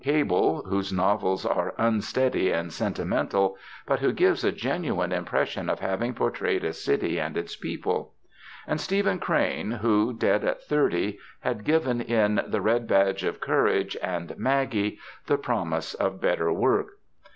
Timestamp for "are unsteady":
1.45-2.49